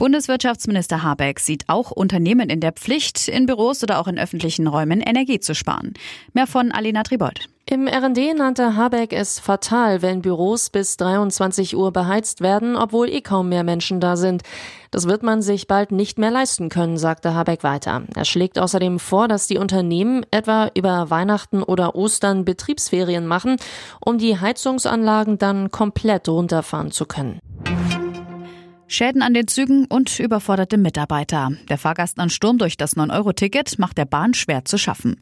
[0.00, 5.02] Bundeswirtschaftsminister Habeck sieht auch Unternehmen in der Pflicht, in Büros oder auch in öffentlichen Räumen
[5.02, 5.92] Energie zu sparen.
[6.32, 7.50] Mehr von Alina Tribold.
[7.66, 13.20] Im RD nannte Habeck es fatal, wenn Büros bis 23 Uhr beheizt werden, obwohl eh
[13.20, 14.42] kaum mehr Menschen da sind.
[14.90, 18.02] Das wird man sich bald nicht mehr leisten können, sagte Habeck weiter.
[18.14, 23.56] Er schlägt außerdem vor, dass die Unternehmen etwa über Weihnachten oder Ostern Betriebsferien machen,
[24.02, 27.38] um die Heizungsanlagen dann komplett runterfahren zu können.
[28.92, 31.52] Schäden an den Zügen und überforderte Mitarbeiter.
[31.68, 35.16] Der Fahrgastansturm durch das 9-Euro-Ticket macht der Bahn schwer zu schaffen.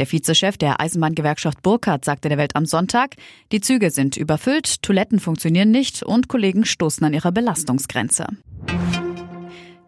[0.00, 3.14] Der Vizechef der Eisenbahngewerkschaft Burkhardt sagte der Welt am Sonntag,
[3.52, 8.26] die Züge sind überfüllt, Toiletten funktionieren nicht und Kollegen stoßen an ihrer Belastungsgrenze.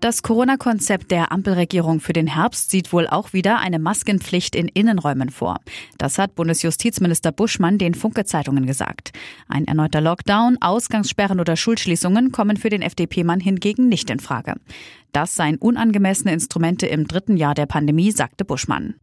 [0.05, 5.31] Das Corona-Konzept der Ampelregierung für den Herbst sieht wohl auch wieder eine Maskenpflicht in Innenräumen
[5.31, 5.61] vor.
[5.97, 9.13] Das hat Bundesjustizminister Buschmann den Funke-Zeitungen gesagt.
[9.49, 14.57] Ein erneuter Lockdown, Ausgangssperren oder Schulschließungen kommen für den FDP-Mann hingegen nicht in Frage.
[15.13, 18.97] Das seien unangemessene Instrumente im dritten Jahr der Pandemie, sagte Buschmann.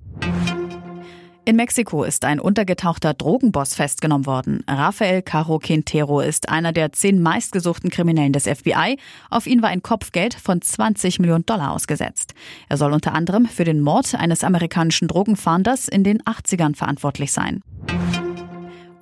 [1.44, 4.64] In Mexiko ist ein untergetauchter Drogenboss festgenommen worden.
[4.68, 9.00] Rafael Caro Quintero ist einer der zehn meistgesuchten Kriminellen des FBI.
[9.32, 12.36] Auf ihn war ein Kopfgeld von 20 Millionen Dollar ausgesetzt.
[12.70, 17.64] Er soll unter anderem für den Mord eines amerikanischen Drogenfahnders in den 80ern verantwortlich sein.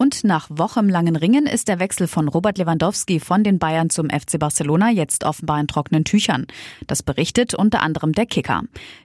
[0.10, 4.40] Und nach wochenlangen Ringen ist der Wechsel von Robert Lewandowski von den Bayern zum FC
[4.40, 6.48] Barcelona jetzt offenbar in trockenen Tüchern.
[6.88, 8.64] Das berichtet unter anderem der Kicker.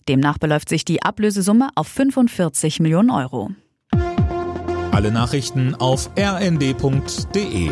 [0.08, 3.50] Demnach beläuft sich die Ablösesumme auf 45 Millionen Euro.
[4.92, 7.70] Alle Nachrichten auf rnd.de